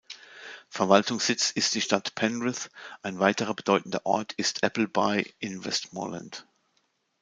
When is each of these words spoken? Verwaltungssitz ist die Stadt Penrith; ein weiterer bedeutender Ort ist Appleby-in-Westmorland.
Verwaltungssitz 0.71 1.51
ist 1.51 1.75
die 1.75 1.81
Stadt 1.81 2.15
Penrith; 2.15 2.71
ein 3.03 3.19
weiterer 3.19 3.53
bedeutender 3.53 4.03
Ort 4.03 4.33
ist 4.33 4.63
Appleby-in-Westmorland. 4.63 6.47